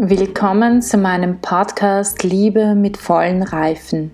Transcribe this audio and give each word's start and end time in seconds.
Willkommen 0.00 0.80
zu 0.80 0.96
meinem 0.96 1.40
Podcast 1.40 2.22
Liebe 2.22 2.76
mit 2.76 2.96
vollen 2.96 3.42
Reifen. 3.42 4.12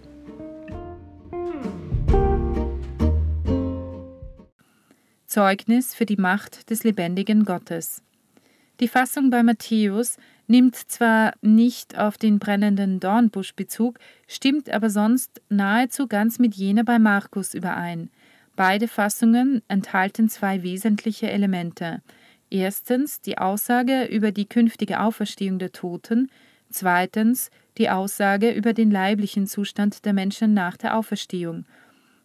Zeugnis 5.26 5.94
für 5.94 6.06
die 6.06 6.16
Macht 6.16 6.70
des 6.70 6.84
lebendigen 6.84 7.44
Gottes. 7.44 8.00
Die 8.80 8.88
Fassung 8.88 9.28
bei 9.28 9.42
Matthäus 9.42 10.16
nimmt 10.46 10.74
zwar 10.74 11.34
nicht 11.42 11.98
auf 11.98 12.16
den 12.16 12.38
brennenden 12.38 12.98
Dornbusch 12.98 13.54
Bezug, 13.54 13.98
stimmt 14.26 14.70
aber 14.70 14.88
sonst 14.88 15.42
nahezu 15.50 16.06
ganz 16.06 16.38
mit 16.38 16.54
jener 16.54 16.84
bei 16.84 16.98
Markus 16.98 17.52
überein. 17.52 18.08
Beide 18.56 18.88
Fassungen 18.88 19.60
enthalten 19.68 20.30
zwei 20.30 20.62
wesentliche 20.62 21.30
Elemente. 21.30 22.00
Erstens 22.54 23.20
die 23.20 23.36
Aussage 23.36 24.04
über 24.04 24.30
die 24.30 24.46
künftige 24.46 25.00
Auferstehung 25.00 25.58
der 25.58 25.72
Toten, 25.72 26.30
zweitens 26.70 27.50
die 27.78 27.90
Aussage 27.90 28.52
über 28.52 28.72
den 28.72 28.92
leiblichen 28.92 29.48
Zustand 29.48 30.04
der 30.04 30.12
Menschen 30.12 30.54
nach 30.54 30.76
der 30.76 30.96
Auferstehung. 30.96 31.64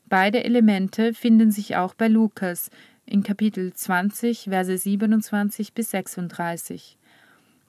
Beide 0.05 0.43
Elemente 0.43 1.15
finden 1.15 1.49
sich 1.49 1.77
auch 1.77 1.95
bei 1.95 2.07
Lukas 2.07 2.69
in 3.07 3.23
Kapitel 3.23 3.73
20, 3.73 4.49
Verse 4.49 4.77
27 4.77 5.73
bis 5.73 5.89
36. 5.89 6.99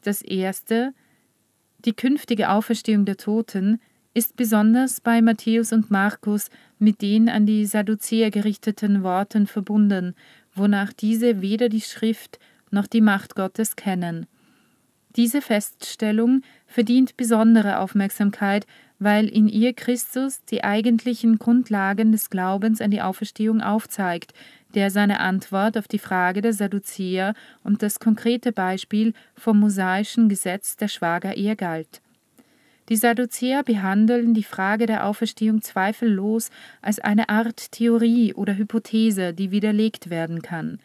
Das 0.02 0.20
erste, 0.20 0.92
die 1.86 1.94
künftige 1.94 2.50
Auferstehung 2.50 3.06
der 3.06 3.16
Toten, 3.16 3.80
ist 4.12 4.36
besonders 4.36 5.00
bei 5.00 5.22
Matthäus 5.22 5.72
und 5.72 5.90
Markus 5.90 6.50
mit 6.78 7.00
den 7.00 7.30
an 7.30 7.46
die 7.46 7.64
Sadduzäer 7.64 8.30
gerichteten 8.30 9.02
Worten 9.02 9.46
verbunden, 9.46 10.14
wonach 10.54 10.92
diese 10.92 11.40
weder 11.40 11.70
die 11.70 11.80
Schrift 11.80 12.38
noch 12.70 12.86
die 12.86 13.00
Macht 13.00 13.34
Gottes 13.34 13.76
kennen. 13.76 14.26
Diese 15.16 15.42
Feststellung 15.42 16.42
verdient 16.66 17.16
besondere 17.16 17.80
Aufmerksamkeit, 17.80 18.66
weil 19.00 19.26
in 19.26 19.48
ihr 19.48 19.72
Christus 19.72 20.44
die 20.44 20.62
eigentlichen 20.62 21.38
Grundlagen 21.38 22.12
des 22.12 22.30
Glaubens 22.30 22.80
an 22.80 22.90
die 22.90 23.02
Auferstehung 23.02 23.60
aufzeigt, 23.60 24.34
der 24.74 24.90
seine 24.90 25.18
Antwort 25.18 25.76
auf 25.76 25.88
die 25.88 25.98
Frage 25.98 26.42
der 26.42 26.52
Sadduzäer 26.52 27.34
und 27.64 27.82
das 27.82 27.98
konkrete 27.98 28.52
Beispiel 28.52 29.14
vom 29.34 29.58
mosaischen 29.58 30.28
Gesetz 30.28 30.76
der 30.76 30.88
Schwagerehe 30.88 31.56
galt. 31.56 32.02
Die 32.88 32.96
Sadduzäer 32.96 33.62
behandeln 33.62 34.34
die 34.34 34.42
Frage 34.42 34.86
der 34.86 35.06
Auferstehung 35.06 35.62
zweifellos 35.62 36.50
als 36.82 36.98
eine 36.98 37.28
Art 37.28 37.72
Theorie 37.72 38.34
oder 38.34 38.56
Hypothese, 38.56 39.32
die 39.32 39.50
widerlegt 39.50 40.10
werden 40.10 40.42
kann. 40.42 40.78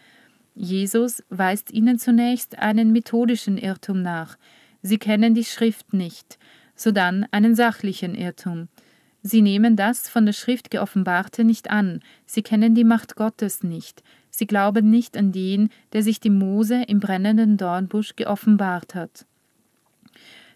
Jesus 0.55 1.21
weist 1.29 1.71
ihnen 1.71 1.99
zunächst 1.99 2.57
einen 2.57 2.91
methodischen 2.93 3.57
Irrtum 3.57 4.01
nach. 4.01 4.37
Sie 4.81 4.97
kennen 4.97 5.33
die 5.33 5.43
Schrift 5.43 5.93
nicht, 5.93 6.39
sodann 6.75 7.25
einen 7.31 7.55
sachlichen 7.55 8.15
Irrtum. 8.15 8.69
Sie 9.21 9.41
nehmen 9.41 9.75
das 9.75 10.07
von 10.07 10.25
der 10.25 10.33
Schrift 10.33 10.69
geoffenbarte 10.69 11.43
nicht 11.43 11.71
an, 11.71 12.01
sie 12.25 12.43
kennen 12.43 12.75
die 12.75 12.83
Macht 12.83 13.15
Gottes 13.15 13.63
nicht, 13.63 14.03
sie 14.29 14.45
glauben 14.45 14.89
nicht 14.89 15.17
an 15.17 15.31
den, 15.31 15.69
der 15.93 16.03
sich 16.03 16.19
dem 16.19 16.37
Mose 16.37 16.83
im 16.87 16.99
brennenden 16.99 17.57
Dornbusch 17.57 18.15
geoffenbart 18.15 18.93
hat. 18.93 19.25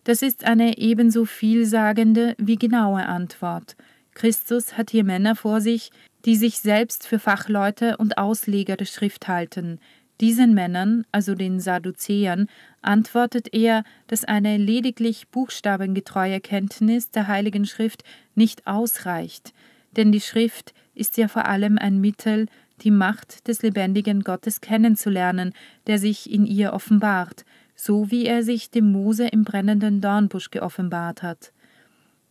Das 0.04 0.22
ist 0.22 0.46
eine 0.46 0.78
ebenso 0.78 1.26
vielsagende 1.26 2.36
wie 2.38 2.58
genaue 2.58 3.06
Antwort. 3.06 3.76
Christus 4.14 4.78
hat 4.78 4.92
hier 4.92 5.04
Männer 5.04 5.36
vor 5.36 5.62
sich, 5.62 5.92
die 6.26 6.36
sich 6.36 6.60
selbst 6.60 7.08
für 7.08 7.20
Fachleute 7.20 7.98
und 7.98 8.18
Ausleger 8.18 8.78
der 8.78 8.86
Schrift 8.86 9.28
halten. 9.28 9.80
Diesen 10.22 10.54
Männern, 10.54 11.06
also 11.14 11.34
den 11.34 11.62
Sadduzäern, 11.62 12.48
antwortet 12.82 13.54
er, 13.54 13.84
dass 14.08 14.26
eine 14.26 14.58
lediglich 14.58 15.30
buchstabengetreue 15.30 16.42
Kenntnis 16.42 17.10
der 17.10 17.28
Heiligen 17.28 17.66
Schrift 17.66 18.04
nicht 18.36 18.68
ausreicht, 18.68 19.54
denn 19.96 20.12
die 20.12 20.22
Schrift 20.22 20.74
ist 20.94 21.18
ja 21.18 21.28
vor 21.30 21.46
allem 21.46 21.78
ein 21.78 22.02
Mittel, 22.02 22.48
die 22.82 22.92
Macht 22.92 23.48
des 23.48 23.62
lebendigen 23.62 24.22
Gottes 24.22 24.62
kennenzulernen, 24.62 25.54
der 25.88 26.00
sich 26.00 26.32
in 26.32 26.46
ihr 26.46 26.74
offenbart, 26.74 27.46
so 27.76 28.12
wie 28.12 28.26
er 28.26 28.44
sich 28.44 28.72
dem 28.72 28.92
Mose 28.92 29.28
im 29.28 29.44
brennenden 29.44 30.02
Dornbusch 30.02 30.52
geoffenbart 30.52 31.24
hat. 31.24 31.54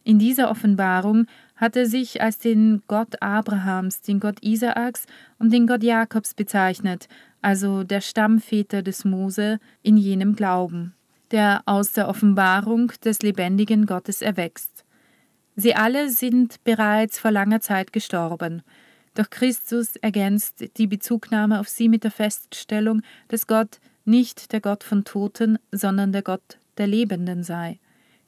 In 0.05 0.19
dieser 0.19 0.51
Offenbarung 0.51 1.27
hat 1.59 1.77
er 1.77 1.87
sich 1.87 2.23
als 2.23 2.39
den 2.39 2.83
Gott 2.87 3.21
Abrahams, 3.21 4.01
den 4.01 4.21
Gott 4.21 4.43
Isaaks 4.43 5.07
und 5.39 5.53
den 5.53 5.67
Gott 5.67 5.83
Jakobs 5.83 6.33
bezeichnet, 6.35 7.09
also 7.43 7.85
der 7.85 8.01
Stammväter 8.01 8.83
des 8.83 9.05
Mose 9.05 9.59
in 9.83 9.97
jenem 9.97 10.35
Glauben, 10.35 10.95
der 11.33 11.63
aus 11.67 11.93
der 11.93 12.09
Offenbarung 12.09 12.93
des 13.05 13.21
lebendigen 13.23 13.87
Gottes 13.87 14.23
erwächst. 14.23 14.85
Sie 15.57 15.75
alle 15.75 16.09
sind 16.09 16.63
bereits 16.63 17.19
vor 17.19 17.33
langer 17.33 17.61
Zeit 17.61 17.93
gestorben, 17.93 18.63
doch 19.15 19.29
Christus 19.29 19.97
ergänzt 19.97 20.65
die 20.77 20.87
Bezugnahme 20.87 21.59
auf 21.59 21.69
sie 21.69 21.89
mit 21.89 22.05
der 22.05 22.13
Feststellung, 22.13 23.03
dass 23.27 23.49
Gott 23.49 23.81
nicht 24.05 24.53
der 24.53 24.61
Gott 24.61 24.85
von 24.85 25.03
Toten, 25.03 25.59
sondern 25.73 26.13
der 26.13 26.23
Gott 26.23 26.59
der 26.79 26.87
Lebenden 26.87 27.43
sei. 27.43 27.81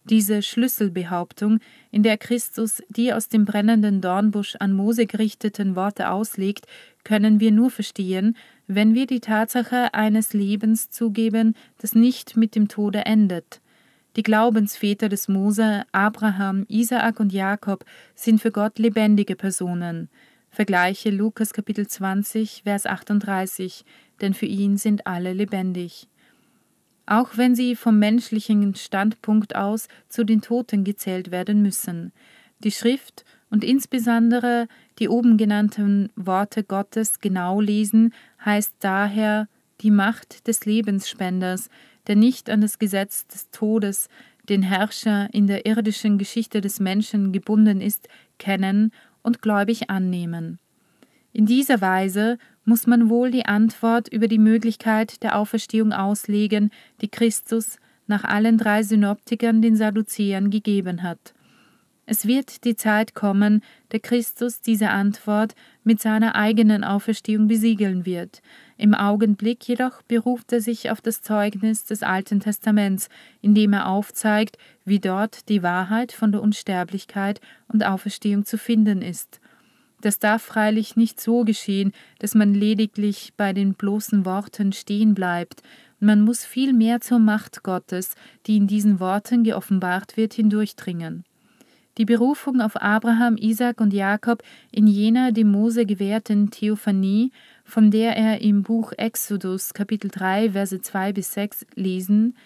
Diese 0.05 0.43
Schlüsselbehauptung, 0.43 1.61
in 1.91 2.03
der 2.03 2.17
Christus 2.17 2.83
die 2.89 3.13
aus 3.13 3.29
dem 3.29 3.45
brennenden 3.45 4.01
Dornbusch 4.01 4.57
an 4.57 4.73
Mose 4.73 5.07
gerichteten 5.07 5.77
Worte 5.77 6.11
auslegt, 6.11 6.67
können 7.05 7.39
wir 7.39 7.53
nur 7.53 7.71
verstehen, 7.71 8.37
wenn 8.67 8.95
wir 8.95 9.07
die 9.07 9.21
Tatsache 9.21 9.93
eines 9.93 10.33
Lebens 10.33 10.91
zugeben, 10.91 11.55
das 11.79 11.95
nicht 11.95 12.37
mit 12.37 12.55
dem 12.55 12.69
Tode 12.69 13.05
endet. 13.05 13.61
Die 14.17 14.23
Glaubensväter 14.23 15.09
des 15.09 15.29
Mose, 15.29 15.85
Abraham, 15.93 16.65
Isaak 16.69 17.21
und 17.21 17.33
Jakob 17.33 17.85
sind 18.15 18.41
für 18.41 18.51
Gott 18.51 18.79
lebendige 18.79 19.37
Personen. 19.37 20.09
Vergleiche 20.51 21.11
Lukas 21.11 21.53
Kapitel 21.53 21.87
20, 21.87 22.63
Vers 22.65 22.87
38, 22.87 23.85
denn 24.21 24.35
für 24.35 24.47
ihn 24.47 24.79
sind 24.79 25.07
alle 25.07 25.33
lebendig. 25.33 26.09
Auch 27.11 27.37
wenn 27.37 27.57
sie 27.57 27.75
vom 27.75 27.99
menschlichen 27.99 28.77
Standpunkt 28.77 29.57
aus 29.57 29.89
zu 30.09 30.23
den 30.23 30.43
Toten 30.43 30.85
gezählt 30.85 31.33
werden 31.33 31.61
müssen. 31.61 32.13
Die 32.63 32.71
Schrift 32.71 33.25
und 33.51 33.65
insbesondere 33.65 34.69
die 35.01 35.09
oben 35.09 35.37
genannten 35.37 36.11
Worte 36.15 36.63
Gottes 36.63 37.19
genau 37.19 37.61
lesen, 37.61 38.15
heißt 38.45 38.75
daher 38.79 39.49
die 39.81 39.91
Macht 39.91 40.47
des 40.47 40.67
Lebensspenders, 40.67 41.69
der 42.07 42.15
nicht 42.15 42.49
an 42.49 42.61
das 42.61 42.79
Gesetz 42.79 43.27
des 43.27 43.51
Todes, 43.51 44.09
den 44.49 44.63
Herrscher 44.63 45.29
in 45.33 45.49
der 45.49 45.67
irdischen 45.67 46.17
Geschichte 46.17 46.61
des 46.61 46.79
Menschen 46.79 47.33
gebunden 47.33 47.81
ist, 47.81 48.07
kennen 48.39 48.93
und 49.25 49.43
gläubig 49.43 49.91
annehmen. 49.91 50.61
In 51.33 51.47
dieser 51.47 51.81
Weise 51.81 52.39
muss 52.71 52.87
man 52.87 53.11
wohl 53.11 53.33
die 53.33 53.47
Antwort 53.47 54.07
über 54.07 54.29
die 54.29 54.39
Möglichkeit 54.39 55.25
der 55.25 55.37
Auferstehung 55.37 55.93
auslegen, 55.93 56.71
die 57.01 57.09
Christus 57.09 57.79
nach 58.07 58.23
allen 58.23 58.59
drei 58.59 58.85
Synoptikern 58.85 59.61
den 59.61 59.75
Sadduzäern 59.75 60.51
gegeben 60.51 61.03
hat. 61.03 61.35
Es 62.07 62.27
wird 62.27 62.63
die 62.63 62.77
Zeit 62.77 63.13
kommen, 63.17 63.65
der 63.91 63.99
Christus 63.99 64.61
diese 64.61 64.91
Antwort 64.91 65.57
mit 65.83 66.01
seiner 66.01 66.37
eigenen 66.37 66.85
Auferstehung 66.85 67.49
besiegeln 67.49 68.07
wird. 68.07 68.41
Im 68.77 68.95
Augenblick 68.95 69.67
jedoch 69.67 70.03
beruft 70.03 70.53
er 70.53 70.61
sich 70.61 70.93
auf 70.93 71.01
das 71.01 71.23
Zeugnis 71.23 71.87
des 71.87 72.05
Alten 72.05 72.39
Testaments, 72.39 73.09
indem 73.43 73.73
er 73.73 73.89
aufzeigt, 73.89 74.59
wie 74.85 75.01
dort 75.01 75.49
die 75.49 75.65
Wahrheit 75.65 76.13
von 76.13 76.31
der 76.31 76.41
Unsterblichkeit 76.41 77.41
und 77.67 77.85
Auferstehung 77.85 78.45
zu 78.45 78.59
finden 78.59 79.03
ist. 79.03 79.41
Das 80.01 80.19
darf 80.19 80.43
freilich 80.43 80.97
nicht 80.97 81.21
so 81.21 81.45
geschehen, 81.45 81.93
dass 82.19 82.35
man 82.35 82.55
lediglich 82.55 83.33
bei 83.37 83.53
den 83.53 83.75
bloßen 83.75 84.25
Worten 84.25 84.73
stehen 84.73 85.15
bleibt. 85.15 85.63
Man 85.99 86.23
muss 86.23 86.45
viel 86.45 86.73
mehr 86.73 87.01
zur 87.01 87.19
Macht 87.19 87.63
Gottes, 87.63 88.15
die 88.47 88.57
in 88.57 88.67
diesen 88.67 89.01
Worten 89.01 89.45
geoffenbart 89.45 90.17
wird, 90.17 90.33
hindurchdringen. 90.33 91.25
Die 91.99 92.07
Berufung 92.07 92.63
auf 92.63 92.81
Abraham, 92.81 93.37
Isaac 93.37 93.81
und 93.81 93.93
Jakob 93.93 94.43
in 94.71 94.87
jener 94.87 95.33
dem 95.33 95.51
Mose 95.51 95.85
gewährten 95.85 96.51
Theophanie, 96.51 97.31
von 97.65 97.91
der 97.91 98.17
er 98.17 98.41
im 98.41 98.63
Buch 98.63 98.93
Exodus 98.97 99.75
Kapitel 99.75 100.11
3 100.11 100.53
Verse 100.53 100.81
2 100.81 101.13
bis 101.13 101.35
6 101.35 101.67
lesen, 101.75 102.37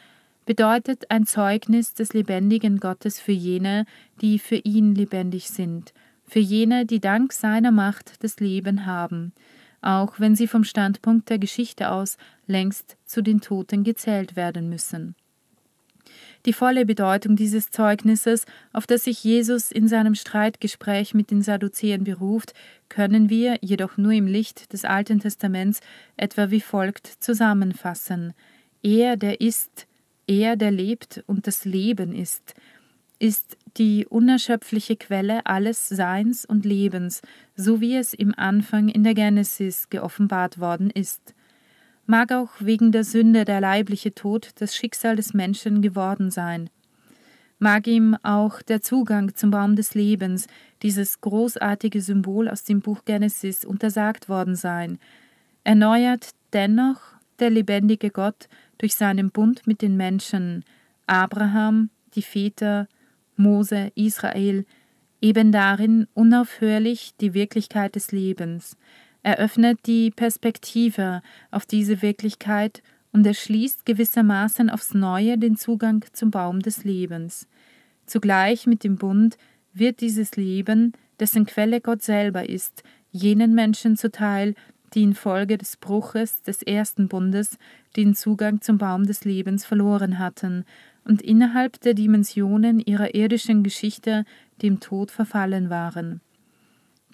bedeutet 0.44 1.10
ein 1.10 1.24
Zeugnis 1.24 1.94
des 1.94 2.14
lebendigen 2.14 2.80
Gottes 2.80 3.20
für 3.20 3.32
jene, 3.32 3.86
die 4.20 4.40
für 4.40 4.56
ihn 4.56 4.96
lebendig 4.96 5.50
sind– 5.50 5.92
für 6.26 6.40
jene, 6.40 6.86
die 6.86 7.00
dank 7.00 7.32
seiner 7.32 7.70
Macht 7.70 8.22
das 8.22 8.40
Leben 8.40 8.86
haben, 8.86 9.32
auch 9.80 10.18
wenn 10.18 10.34
sie 10.34 10.46
vom 10.46 10.64
Standpunkt 10.64 11.28
der 11.30 11.38
Geschichte 11.38 11.90
aus 11.90 12.16
längst 12.46 12.96
zu 13.04 13.22
den 13.22 13.40
Toten 13.40 13.84
gezählt 13.84 14.36
werden 14.36 14.68
müssen. 14.68 15.14
Die 16.46 16.52
volle 16.52 16.84
Bedeutung 16.84 17.36
dieses 17.36 17.70
Zeugnisses, 17.70 18.44
auf 18.72 18.86
das 18.86 19.04
sich 19.04 19.24
Jesus 19.24 19.72
in 19.72 19.88
seinem 19.88 20.14
Streitgespräch 20.14 21.14
mit 21.14 21.30
den 21.30 21.40
Sadduzäern 21.40 22.04
beruft, 22.04 22.52
können 22.90 23.30
wir 23.30 23.58
jedoch 23.62 23.96
nur 23.96 24.12
im 24.12 24.26
Licht 24.26 24.72
des 24.74 24.84
Alten 24.84 25.20
Testaments 25.20 25.80
etwa 26.18 26.50
wie 26.50 26.60
folgt 26.60 27.06
zusammenfassen. 27.06 28.34
Er, 28.82 29.16
der 29.16 29.40
ist, 29.40 29.86
er, 30.26 30.56
der 30.56 30.70
lebt 30.70 31.24
und 31.26 31.46
das 31.46 31.64
Leben 31.64 32.14
ist, 32.14 32.54
ist 33.24 33.56
die 33.78 34.04
unerschöpfliche 34.06 34.96
Quelle 34.96 35.46
alles 35.46 35.88
Seins 35.88 36.44
und 36.44 36.66
Lebens, 36.66 37.22
so 37.56 37.80
wie 37.80 37.96
es 37.96 38.12
im 38.12 38.34
Anfang 38.36 38.88
in 38.90 39.02
der 39.02 39.14
Genesis 39.14 39.88
geoffenbart 39.88 40.60
worden 40.60 40.90
ist. 40.90 41.34
Mag 42.04 42.32
auch 42.32 42.50
wegen 42.58 42.92
der 42.92 43.02
Sünde 43.02 43.46
der 43.46 43.62
leibliche 43.62 44.14
Tod 44.14 44.50
das 44.56 44.76
Schicksal 44.76 45.16
des 45.16 45.32
Menschen 45.32 45.80
geworden 45.80 46.30
sein. 46.30 46.68
Mag 47.58 47.86
ihm 47.86 48.14
auch 48.22 48.60
der 48.60 48.82
Zugang 48.82 49.34
zum 49.34 49.50
Baum 49.50 49.74
des 49.74 49.94
Lebens, 49.94 50.46
dieses 50.82 51.22
großartige 51.22 52.02
Symbol 52.02 52.46
aus 52.50 52.64
dem 52.64 52.82
Buch 52.82 53.06
Genesis, 53.06 53.64
untersagt 53.64 54.28
worden 54.28 54.54
sein. 54.54 54.98
Erneuert 55.64 56.32
dennoch 56.52 57.00
der 57.38 57.48
lebendige 57.48 58.10
Gott 58.10 58.50
durch 58.76 58.94
seinen 58.94 59.30
Bund 59.30 59.66
mit 59.66 59.80
den 59.80 59.96
Menschen, 59.96 60.62
Abraham, 61.06 61.88
die 62.14 62.22
Väter, 62.22 62.86
Mose, 63.36 63.92
Israel, 63.94 64.64
eben 65.20 65.52
darin 65.52 66.06
unaufhörlich 66.14 67.14
die 67.20 67.34
Wirklichkeit 67.34 67.94
des 67.94 68.12
Lebens, 68.12 68.76
eröffnet 69.22 69.80
die 69.86 70.10
Perspektive 70.10 71.22
auf 71.50 71.64
diese 71.66 72.02
Wirklichkeit 72.02 72.82
und 73.12 73.26
erschließt 73.26 73.86
gewissermaßen 73.86 74.68
aufs 74.68 74.92
Neue 74.92 75.38
den 75.38 75.56
Zugang 75.56 76.04
zum 76.12 76.30
Baum 76.30 76.60
des 76.60 76.84
Lebens. 76.84 77.48
Zugleich 78.06 78.66
mit 78.66 78.84
dem 78.84 78.96
Bund 78.96 79.38
wird 79.72 80.00
dieses 80.00 80.36
Leben, 80.36 80.92
dessen 81.20 81.46
Quelle 81.46 81.80
Gott 81.80 82.02
selber 82.02 82.48
ist, 82.48 82.82
jenen 83.10 83.54
Menschen 83.54 83.96
zuteil, 83.96 84.54
die 84.92 85.02
infolge 85.02 85.58
des 85.58 85.76
Bruches 85.76 86.42
des 86.42 86.62
ersten 86.62 87.08
Bundes 87.08 87.58
den 87.96 88.14
Zugang 88.14 88.60
zum 88.60 88.78
Baum 88.78 89.06
des 89.06 89.24
Lebens 89.24 89.64
verloren 89.64 90.18
hatten 90.18 90.64
und 91.04 91.22
innerhalb 91.22 91.80
der 91.80 91.94
Dimensionen 91.94 92.80
ihrer 92.80 93.14
irdischen 93.14 93.62
Geschichte 93.62 94.24
dem 94.62 94.80
Tod 94.80 95.10
verfallen 95.10 95.70
waren. 95.70 96.20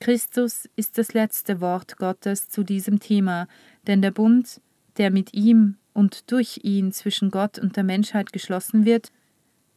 Christus 0.01 0.69
ist 0.77 0.97
das 0.97 1.13
letzte 1.13 1.61
Wort 1.61 1.99
Gottes 1.99 2.49
zu 2.49 2.63
diesem 2.65 3.01
Thema, 3.01 3.49
denn 3.87 4.01
der 4.01 4.11
Bund, 4.11 4.61
der 4.97 5.11
mit 5.11 5.35
ihm 5.35 5.77
und 5.93 6.31
durch 6.31 6.61
ihn 6.63 6.93
zwischen 6.93 7.31
Gott 7.31 7.59
und 7.59 7.77
der 7.77 7.85
Menschheit 7.85 8.33
geschlossen 8.33 8.85
wird, 8.85 9.13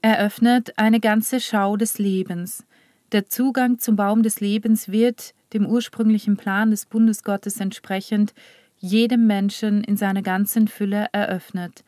eröffnet 0.02 0.78
eine 0.78 1.00
ganze 1.00 1.40
Schau 1.40 1.76
des 1.76 1.98
Lebens. 1.98 2.66
Der 3.12 3.28
Zugang 3.28 3.80
zum 3.80 3.96
Baum 3.96 4.24
des 4.24 4.40
Lebens 4.40 4.90
wird, 4.90 5.34
dem 5.54 5.66
ursprünglichen 5.66 6.38
Plan 6.38 6.72
des 6.72 6.86
Bundesgottes 6.86 7.60
entsprechend, 7.60 8.34
jedem 8.78 9.28
Menschen 9.28 9.84
in 9.84 9.98
seiner 9.98 10.22
ganzen 10.22 10.68
Fülle 10.68 11.08
eröffnet. 11.12 11.84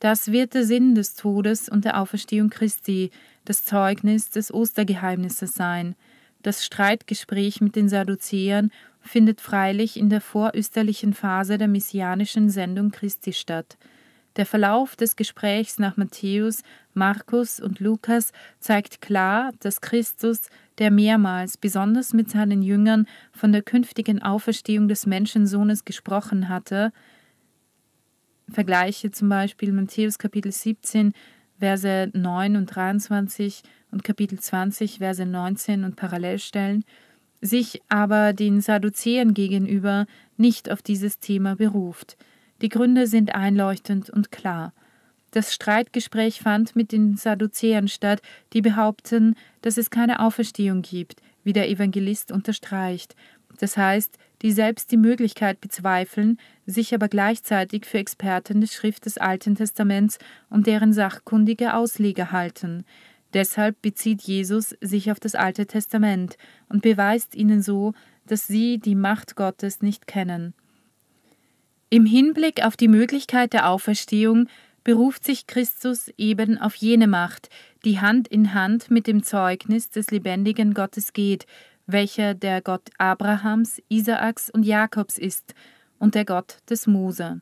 Das 0.00 0.30
wird 0.30 0.54
der 0.54 0.64
Sinn 0.64 0.94
des 0.94 1.14
Todes 1.14 1.68
und 1.68 1.84
der 1.84 2.00
Auferstehung 2.00 2.50
Christi, 2.50 3.10
das 3.44 3.64
Zeugnis 3.64 4.30
des 4.30 4.52
Ostergeheimnisses 4.52 5.54
sein. 5.54 5.96
Das 6.42 6.64
Streitgespräch 6.64 7.60
mit 7.60 7.74
den 7.74 7.88
Sadduzäern 7.88 8.70
findet 9.00 9.40
freilich 9.40 9.96
in 9.96 10.08
der 10.08 10.20
vorösterlichen 10.20 11.14
Phase 11.14 11.58
der 11.58 11.68
messianischen 11.68 12.48
Sendung 12.50 12.90
Christi 12.90 13.32
statt. 13.32 13.76
Der 14.36 14.46
Verlauf 14.46 14.94
des 14.94 15.16
Gesprächs 15.16 15.80
nach 15.80 15.96
Matthäus, 15.96 16.62
Markus 16.94 17.58
und 17.58 17.80
Lukas 17.80 18.32
zeigt 18.60 19.00
klar, 19.00 19.50
dass 19.58 19.80
Christus, 19.80 20.42
der 20.78 20.92
mehrmals, 20.92 21.56
besonders 21.56 22.12
mit 22.12 22.30
seinen 22.30 22.62
Jüngern, 22.62 23.08
von 23.32 23.50
der 23.50 23.62
künftigen 23.62 24.22
Auferstehung 24.22 24.86
des 24.86 25.06
Menschensohnes 25.06 25.84
gesprochen 25.84 26.48
hatte, 26.48 26.92
Vergleiche 28.50 29.10
zum 29.10 29.28
Beispiel 29.28 29.72
Matthäus 29.72 30.18
Kapitel 30.18 30.52
17, 30.52 31.12
Verse 31.58 32.10
9 32.12 32.56
und 32.56 32.66
23 32.66 33.62
und 33.90 34.04
Kapitel 34.04 34.38
20, 34.38 34.98
Verse 34.98 35.24
19 35.24 35.84
und 35.84 35.96
Parallelstellen, 35.96 36.84
sich 37.40 37.82
aber 37.88 38.32
den 38.32 38.60
Sadduzäern 38.60 39.34
gegenüber 39.34 40.06
nicht 40.36 40.70
auf 40.70 40.82
dieses 40.82 41.18
Thema 41.18 41.56
beruft. 41.56 42.16
Die 42.62 42.68
Gründe 42.68 43.06
sind 43.06 43.34
einleuchtend 43.34 44.10
und 44.10 44.32
klar. 44.32 44.72
Das 45.30 45.54
Streitgespräch 45.54 46.40
fand 46.40 46.74
mit 46.74 46.90
den 46.90 47.16
Sadduzäern 47.16 47.86
statt, 47.86 48.22
die 48.52 48.62
behaupten, 48.62 49.34
dass 49.60 49.76
es 49.76 49.90
keine 49.90 50.20
Auferstehung 50.20 50.82
gibt, 50.82 51.20
wie 51.44 51.52
der 51.52 51.68
Evangelist 51.68 52.32
unterstreicht, 52.32 53.14
das 53.58 53.76
heißt, 53.76 54.18
die 54.42 54.52
selbst 54.52 54.92
die 54.92 54.96
Möglichkeit 54.96 55.60
bezweifeln, 55.60 56.38
sich 56.66 56.94
aber 56.94 57.08
gleichzeitig 57.08 57.86
für 57.86 57.98
Experten 57.98 58.60
der 58.60 58.68
Schrift 58.68 59.06
des 59.06 59.18
Alten 59.18 59.54
Testaments 59.54 60.18
und 60.50 60.66
deren 60.66 60.92
sachkundige 60.92 61.74
Ausleger 61.74 62.30
halten. 62.32 62.84
Deshalb 63.34 63.82
bezieht 63.82 64.22
Jesus 64.22 64.74
sich 64.80 65.10
auf 65.10 65.20
das 65.20 65.34
Alte 65.34 65.66
Testament 65.66 66.38
und 66.68 66.82
beweist 66.82 67.34
ihnen 67.34 67.62
so, 67.62 67.94
dass 68.26 68.46
sie 68.46 68.78
die 68.78 68.94
Macht 68.94 69.36
Gottes 69.36 69.82
nicht 69.82 70.06
kennen. 70.06 70.54
Im 71.90 72.06
Hinblick 72.06 72.64
auf 72.64 72.76
die 72.76 72.88
Möglichkeit 72.88 73.52
der 73.52 73.68
Auferstehung 73.68 74.48
beruft 74.84 75.24
sich 75.24 75.46
Christus 75.46 76.10
eben 76.16 76.58
auf 76.58 76.74
jene 76.74 77.06
Macht, 77.06 77.50
die 77.84 78.00
Hand 78.00 78.28
in 78.28 78.54
Hand 78.54 78.90
mit 78.90 79.06
dem 79.06 79.22
Zeugnis 79.22 79.90
des 79.90 80.10
lebendigen 80.10 80.74
Gottes 80.74 81.12
geht, 81.12 81.46
welcher 81.88 82.34
der 82.34 82.60
Gott 82.62 82.90
Abrahams, 82.98 83.82
Isaaks 83.88 84.50
und 84.50 84.64
Jakobs 84.64 85.18
ist 85.18 85.54
und 85.98 86.14
der 86.14 86.24
Gott 86.24 86.58
des 86.70 86.86
Mose. 86.86 87.40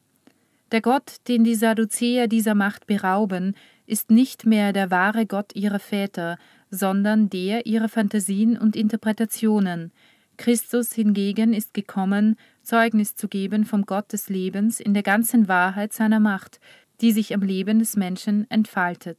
Der 0.73 0.81
Gott, 0.81 1.17
den 1.29 1.45
die 1.45 1.55
Sadduzäer 1.55 2.29
dieser 2.29 2.55
Macht 2.55 2.87
berauben, 2.87 3.55
ist 3.87 4.11
nicht 4.11 4.47
mehr 4.47 4.73
der 4.73 4.91
wahre 4.91 5.27
Gott 5.27 5.55
ihrer 5.55 5.79
Väter, 5.79 6.39
sondern 6.71 7.29
der 7.29 7.67
ihrer 7.67 7.89
Fantasien 7.89 8.57
und 8.57 8.75
Interpretationen. 8.75 9.93
Christus 10.37 10.93
hingegen 10.93 11.53
ist 11.53 11.75
gekommen, 11.75 12.37
Zeugnis 12.63 13.15
zu 13.15 13.29
geben 13.29 13.65
vom 13.65 13.85
Gott 13.85 14.13
des 14.13 14.29
Lebens 14.29 14.81
in 14.81 14.95
der 14.95 15.03
ganzen 15.03 15.49
Wahrheit 15.49 15.93
seiner 15.93 16.21
Macht, 16.21 16.61
die 17.01 17.13
sich 17.13 17.35
am 17.35 17.43
Leben 17.43 17.79
des 17.79 17.97
Menschen 17.97 18.51
entfaltet. 18.51 19.19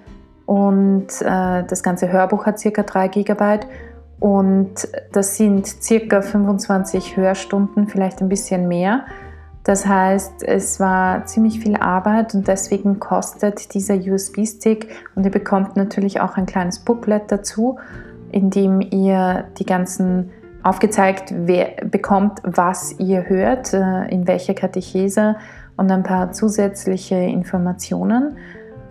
und 0.51 1.07
äh, 1.21 1.63
das 1.63 1.81
ganze 1.81 2.11
Hörbuch 2.11 2.45
hat 2.45 2.59
circa 2.59 2.83
3 2.83 3.07
GB 3.07 3.59
und 4.19 4.73
das 5.13 5.37
sind 5.37 5.65
circa 5.65 6.21
25 6.21 7.15
Hörstunden, 7.15 7.87
vielleicht 7.87 8.21
ein 8.21 8.27
bisschen 8.27 8.67
mehr. 8.67 9.05
Das 9.63 9.85
heißt, 9.85 10.43
es 10.43 10.77
war 10.81 11.25
ziemlich 11.25 11.61
viel 11.61 11.77
Arbeit 11.77 12.35
und 12.35 12.49
deswegen 12.49 12.99
kostet 12.99 13.73
dieser 13.73 13.95
USB-Stick 13.95 14.89
und 15.15 15.23
ihr 15.23 15.31
bekommt 15.31 15.77
natürlich 15.77 16.19
auch 16.19 16.35
ein 16.35 16.47
kleines 16.47 16.79
Booklet 16.79 17.31
dazu, 17.31 17.79
in 18.33 18.49
dem 18.49 18.81
ihr 18.81 19.45
die 19.57 19.65
ganzen 19.65 20.31
aufgezeigt 20.63 21.33
bekommt, 21.89 22.41
was 22.43 22.99
ihr 22.99 23.29
hört, 23.29 23.73
äh, 23.73 24.05
in 24.09 24.27
welcher 24.27 24.53
Katechese 24.53 25.37
und 25.77 25.89
ein 25.89 26.03
paar 26.03 26.33
zusätzliche 26.33 27.15
Informationen. 27.15 28.35